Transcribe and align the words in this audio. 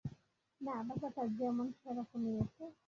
না, 0.61 0.75
ব্যাপারটা 0.87 1.23
যেমন 1.39 1.67
সেরকমই, 1.79 2.33
ওকে? 2.43 2.65